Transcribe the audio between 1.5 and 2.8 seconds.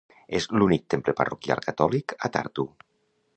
catòlic a Tartu.